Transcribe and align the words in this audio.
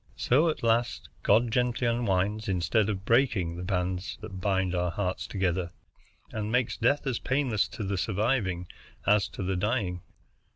So 0.15 0.49
at 0.49 0.63
last 0.63 1.09
God 1.21 1.51
gently 1.51 1.85
unwinds 1.85 2.49
instead 2.49 2.89
of 2.89 3.05
breaking 3.05 3.55
the 3.55 3.61
bands 3.61 4.17
that 4.21 4.41
bind 4.41 4.73
our 4.73 4.89
hearts 4.89 5.27
together, 5.27 5.69
and 6.31 6.51
makes 6.51 6.75
death 6.75 7.05
as 7.05 7.19
painless 7.19 7.67
to 7.67 7.83
the 7.83 7.99
surviving 7.99 8.65
as 9.05 9.27
to 9.27 9.43
the 9.43 9.55
dying. 9.55 10.01